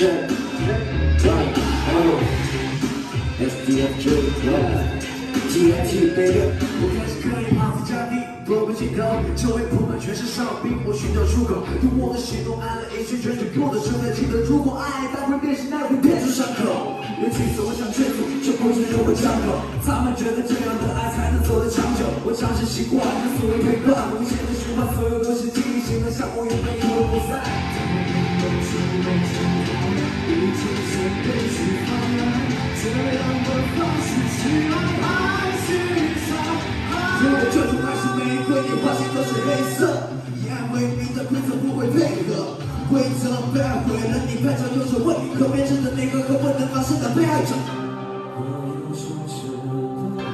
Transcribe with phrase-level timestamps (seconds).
[0.00, 0.08] G I
[5.84, 6.40] G I baby。
[6.80, 8.16] 我开始刻意把自家地
[8.48, 9.04] 躲过镜头，
[9.36, 16.96] 周围铺满全是伤兵，我寻找出口，用我的行动按了一圈圈，就用的正在记得，如果爱它会变形，那会变出伤口。
[17.28, 19.68] 几次我想劝阻，却不知如何张口。
[19.84, 27.44] 他们觉得这样的爱才能走得长久，我尝试习惯这所谓陪伴，无限的循环，所有都是记忆型的像我原本以为不在。
[43.52, 47.54] 被爱毁了，你拍照有着为何变成的那个可不能发生的被爱者。
[48.36, 48.40] 我
[48.88, 50.29] 有说真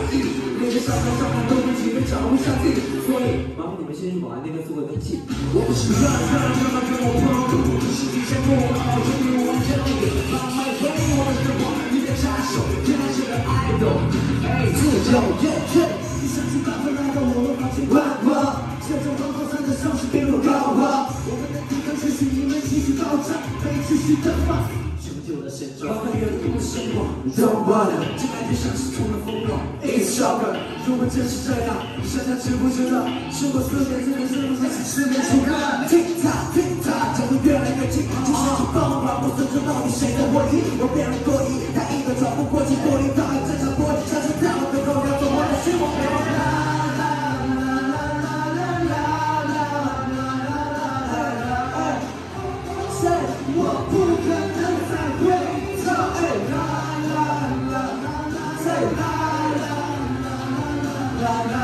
[0.00, 0.24] 我大意。
[0.60, 2.72] 连个小小小孩都能几杯找不下地，
[3.04, 5.20] 所以麻烦你们先去保安那边做个登记。
[5.52, 9.88] 我不是乱乱乱乱跟我碰，我是提前过好，决定完全的
[10.32, 14.04] 把麦回我的生活，你的杀手，天然是个 idol，
[14.44, 15.80] 哎，自由又脆，
[16.20, 24.68] 一生气八分来到我们房间观望，这种黄黄山的上是边路高华，我们的抵抗持续，你们继续爆炸，被继续的放。
[25.00, 25.96] 什么旧的现状？
[25.96, 29.58] 把它阅读的生活，Don't wanna，这感觉像是冲了疯狂
[30.20, 33.08] 如果真是这样，现在知不知道？
[33.32, 40.76] 是我思念这个是不是失眠出看？Tick tock tick tock，脚步越来越轻，就像是疯狂，不尊重到底谁的回忆？
[40.76, 42.76] 我变得过意，太硬的喘不过去，
[61.30, 61.59] all night.